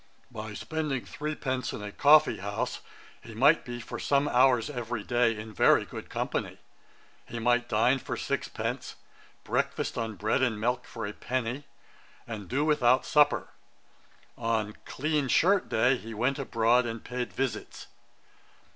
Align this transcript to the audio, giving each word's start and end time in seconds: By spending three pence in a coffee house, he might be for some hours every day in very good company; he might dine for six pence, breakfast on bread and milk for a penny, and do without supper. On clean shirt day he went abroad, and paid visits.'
By 0.31 0.55
spending 0.55 1.05
three 1.05 1.35
pence 1.35 1.73
in 1.73 1.83
a 1.83 1.91
coffee 1.91 2.37
house, 2.39 2.79
he 3.21 3.35
might 3.35 3.63
be 3.63 3.79
for 3.79 3.99
some 3.99 4.27
hours 4.27 4.67
every 4.67 5.03
day 5.03 5.37
in 5.39 5.53
very 5.53 5.85
good 5.85 6.09
company; 6.09 6.57
he 7.27 7.37
might 7.37 7.69
dine 7.69 7.99
for 7.99 8.17
six 8.17 8.47
pence, 8.47 8.95
breakfast 9.43 9.99
on 9.99 10.15
bread 10.15 10.41
and 10.41 10.59
milk 10.59 10.85
for 10.85 11.05
a 11.05 11.13
penny, 11.13 11.65
and 12.25 12.49
do 12.49 12.65
without 12.65 13.05
supper. 13.05 13.49
On 14.39 14.75
clean 14.85 15.27
shirt 15.27 15.69
day 15.69 15.97
he 15.97 16.15
went 16.15 16.39
abroad, 16.39 16.87
and 16.87 17.03
paid 17.03 17.31
visits.' 17.31 17.85